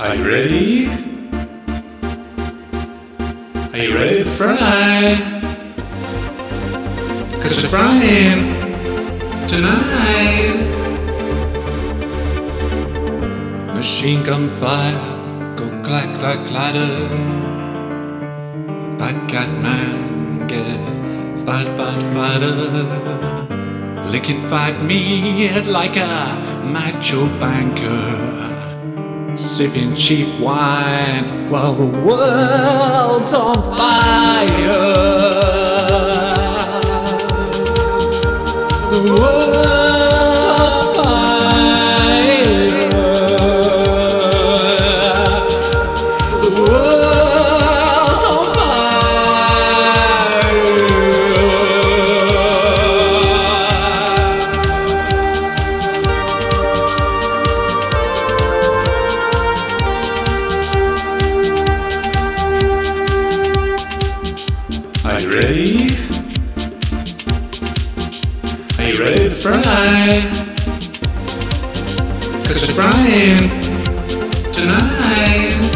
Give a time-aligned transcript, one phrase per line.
[0.00, 0.86] Are you ready?
[3.72, 5.16] Are you ready to fry?
[7.42, 8.40] Cause we're frying
[9.48, 10.77] tonight.
[13.88, 15.00] Machine gun fire,
[15.56, 17.08] go clack clack clatter.
[18.98, 20.78] Fat cat man, get
[21.46, 22.54] fight fight fighter.
[24.10, 26.36] Licking fight me like a
[26.70, 28.04] macho banker.
[29.34, 35.27] Sipping cheap wine while the world's on fire.
[65.28, 65.84] You ready?
[68.78, 70.24] Are you ready to fry?
[72.46, 73.50] Cause we're frying
[74.52, 75.67] tonight.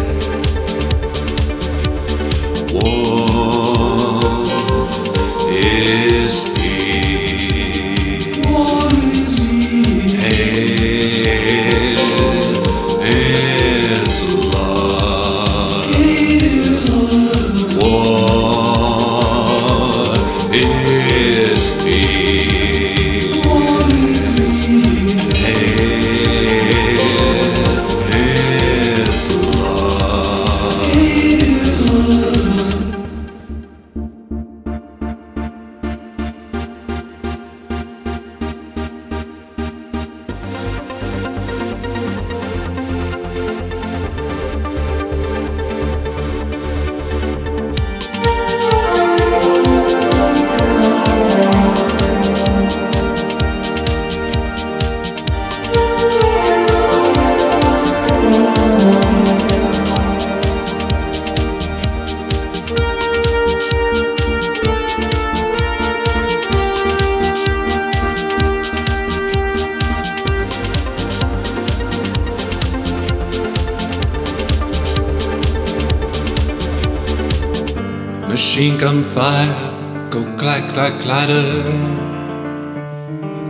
[78.52, 81.62] Machine gun fire, go clack clack clatter.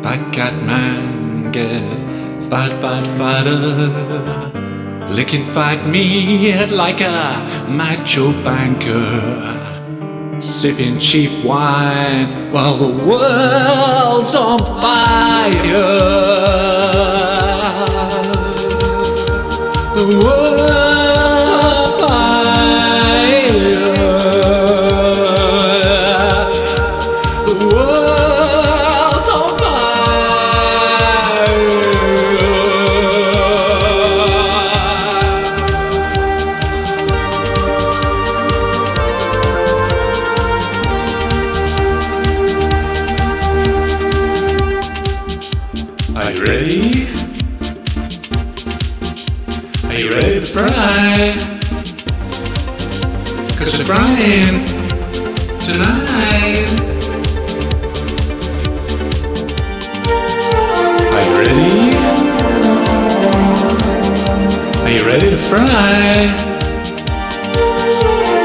[0.01, 1.83] Fat cat man, get
[2.49, 3.59] fat fat fighter.
[5.13, 10.39] Licking fight me like a macho banker.
[10.39, 16.62] Sipping cheap wine while the world's on fire.
[46.15, 47.09] Are you ready?
[49.87, 51.33] Are you ready to fry?
[53.57, 54.61] Cause we're frying
[55.65, 56.69] tonight.
[61.13, 61.97] Are you ready?
[64.83, 66.29] Are you ready to fry?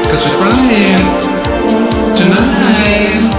[0.08, 1.04] Cause we're frying
[2.16, 3.37] tonight.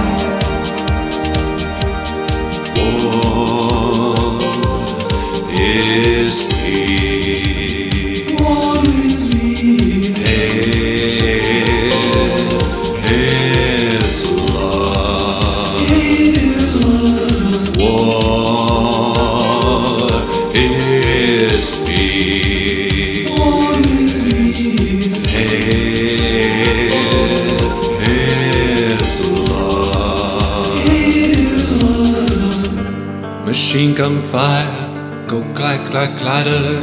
[33.50, 36.80] Machine gun fire, go clack clack clatter.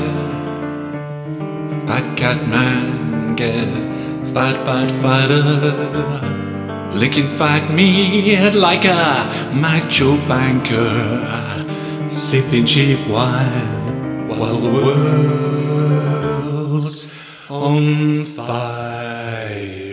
[1.87, 3.69] Fat cat man, get
[4.33, 5.47] fat fight fighter.
[6.91, 11.23] Licking fat meat like a macho banker.
[12.09, 14.69] Sipping cheap wine while the
[16.67, 16.99] world's
[17.49, 19.86] on fire.